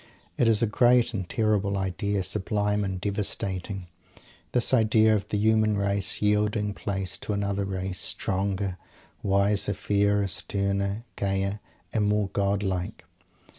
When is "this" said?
4.51-4.73